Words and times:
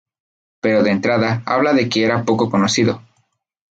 Pero 0.61 0.81
de 0.81 0.89
entrada, 0.89 1.43
habla 1.45 1.73
de 1.73 1.87
que 1.87 2.03
era 2.03 2.23
poco 2.25 2.49
conocido. 2.49 3.03